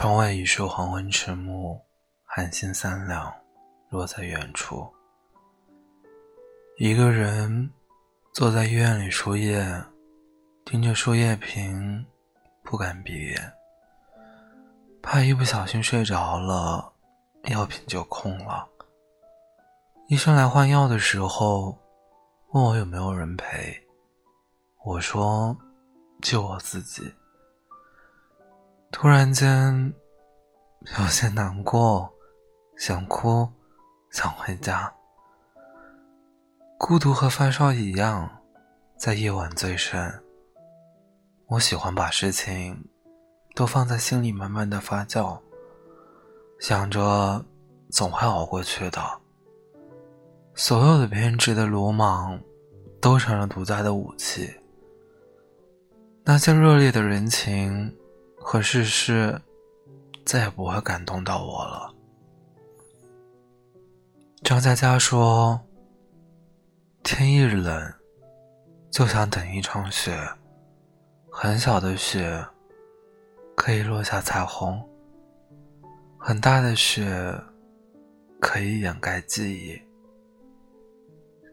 [0.00, 1.78] 窗外已是黄昏迟暮，
[2.24, 3.30] 寒星三两，
[3.90, 4.90] 落在远处。
[6.78, 7.70] 一个人
[8.32, 9.62] 坐在医院里输液，
[10.64, 12.06] 盯着输液瓶，
[12.62, 13.52] 不敢闭眼，
[15.02, 16.94] 怕一不小心睡着了，
[17.50, 18.66] 药瓶就空了。
[20.08, 21.78] 医生来换药的时候，
[22.52, 23.78] 问我有没有人陪，
[24.82, 25.54] 我说
[26.22, 27.02] 就我自己。
[28.92, 29.94] 突然间，
[30.98, 32.12] 有些难过，
[32.76, 33.48] 想哭，
[34.10, 34.92] 想回家。
[36.76, 38.28] 孤独和发烧一样，
[38.96, 40.22] 在夜晚最深。
[41.46, 42.84] 我喜欢把事情
[43.54, 45.38] 都放在心里，慢慢的发酵，
[46.58, 47.44] 想着
[47.90, 49.00] 总会熬过去的。
[50.54, 52.38] 所有的偏执的鲁莽，
[53.00, 54.52] 都成了独家的武器。
[56.24, 57.96] 那些热烈的人情。
[58.42, 59.40] 和世事
[60.24, 61.94] 再也不会感动到我了。
[64.42, 65.60] 张嘉佳说
[67.04, 67.94] ：“天一冷，
[68.90, 70.18] 就想等一场雪。
[71.30, 72.44] 很小的雪
[73.54, 74.82] 可以落下彩虹，
[76.18, 77.38] 很大的雪
[78.40, 79.80] 可以掩盖记忆。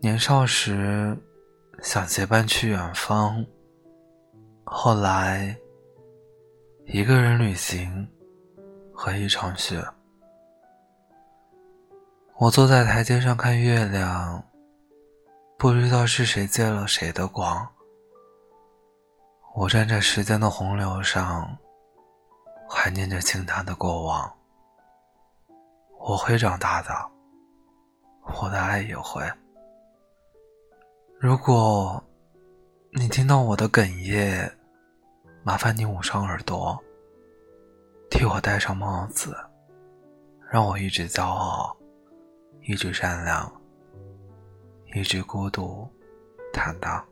[0.00, 1.16] 年少时
[1.80, 3.46] 想结伴去远方，
[4.64, 5.56] 后来。”
[6.92, 8.06] 一个人旅行
[8.92, 9.82] 和一场雪。
[12.36, 14.44] 我坐在台阶上看月亮，
[15.56, 17.66] 不知道是谁借了谁的光。
[19.54, 21.56] 我站在时间的洪流上，
[22.68, 24.30] 怀念着倾塌的过往。
[25.98, 26.90] 我会长大的，
[28.38, 29.26] 我的爱也会。
[31.18, 32.04] 如果
[32.90, 34.58] 你听到我的哽咽，
[35.44, 36.80] 麻烦你捂上耳朵，
[38.08, 39.36] 替我戴上帽子，
[40.48, 41.76] 让我一直骄傲，
[42.62, 43.52] 一直善良，
[44.94, 45.88] 一直孤独，
[46.52, 47.04] 坦荡。